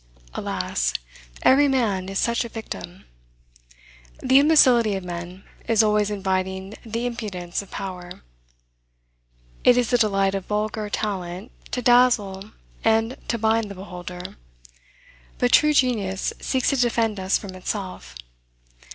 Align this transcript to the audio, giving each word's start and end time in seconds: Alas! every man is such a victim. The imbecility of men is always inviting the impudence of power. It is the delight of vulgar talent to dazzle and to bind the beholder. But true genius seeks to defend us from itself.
Alas! 0.33 0.93
every 1.43 1.67
man 1.67 2.09
is 2.09 2.17
such 2.17 2.43
a 2.43 2.49
victim. 2.49 3.05
The 4.23 4.39
imbecility 4.39 4.95
of 4.95 5.03
men 5.03 5.43
is 5.67 5.83
always 5.83 6.09
inviting 6.09 6.73
the 6.83 7.05
impudence 7.05 7.61
of 7.61 7.69
power. 7.69 8.23
It 9.63 9.77
is 9.77 9.91
the 9.91 9.99
delight 9.99 10.33
of 10.33 10.47
vulgar 10.47 10.89
talent 10.89 11.51
to 11.73 11.83
dazzle 11.83 12.49
and 12.83 13.15
to 13.27 13.37
bind 13.37 13.69
the 13.69 13.75
beholder. 13.75 14.37
But 15.37 15.51
true 15.51 15.71
genius 15.71 16.33
seeks 16.39 16.71
to 16.71 16.77
defend 16.77 17.19
us 17.19 17.37
from 17.37 17.53
itself. 17.53 18.15